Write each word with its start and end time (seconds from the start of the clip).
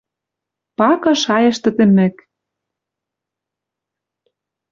Пакы 0.77 1.11
шайышты 1.23 1.69
тӹмӹк: 1.77 2.15